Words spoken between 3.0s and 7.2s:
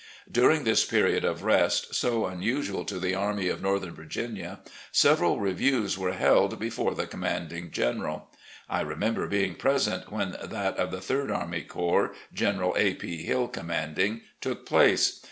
Army of Northern Virginia, several reviews were held before the